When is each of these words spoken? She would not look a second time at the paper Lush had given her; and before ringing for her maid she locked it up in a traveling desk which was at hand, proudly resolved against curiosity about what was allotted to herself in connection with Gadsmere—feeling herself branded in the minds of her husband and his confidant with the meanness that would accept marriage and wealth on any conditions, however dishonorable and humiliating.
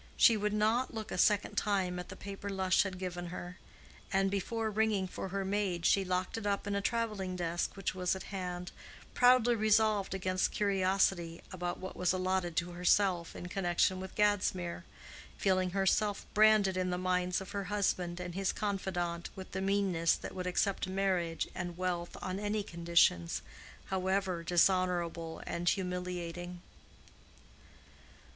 She 0.17 0.35
would 0.35 0.51
not 0.51 0.95
look 0.95 1.11
a 1.11 1.17
second 1.19 1.57
time 1.59 1.99
at 1.99 2.09
the 2.09 2.15
paper 2.15 2.49
Lush 2.49 2.81
had 2.81 2.97
given 2.97 3.27
her; 3.27 3.59
and 4.11 4.31
before 4.31 4.71
ringing 4.71 5.07
for 5.07 5.27
her 5.27 5.45
maid 5.45 5.85
she 5.85 6.03
locked 6.03 6.39
it 6.39 6.47
up 6.47 6.65
in 6.65 6.73
a 6.73 6.81
traveling 6.81 7.35
desk 7.35 7.77
which 7.77 7.93
was 7.93 8.15
at 8.15 8.23
hand, 8.33 8.71
proudly 9.13 9.53
resolved 9.55 10.15
against 10.15 10.49
curiosity 10.49 11.43
about 11.51 11.77
what 11.77 11.95
was 11.95 12.13
allotted 12.13 12.55
to 12.55 12.71
herself 12.71 13.35
in 13.35 13.45
connection 13.47 13.99
with 13.99 14.15
Gadsmere—feeling 14.15 15.69
herself 15.69 16.25
branded 16.33 16.77
in 16.77 16.89
the 16.89 16.97
minds 16.97 17.39
of 17.39 17.51
her 17.51 17.65
husband 17.65 18.19
and 18.19 18.33
his 18.33 18.51
confidant 18.51 19.29
with 19.35 19.51
the 19.51 19.61
meanness 19.61 20.15
that 20.15 20.33
would 20.33 20.47
accept 20.47 20.87
marriage 20.87 21.47
and 21.53 21.77
wealth 21.77 22.17
on 22.23 22.39
any 22.39 22.63
conditions, 22.63 23.43
however 23.91 24.41
dishonorable 24.43 25.43
and 25.45 25.69
humiliating. 25.69 26.63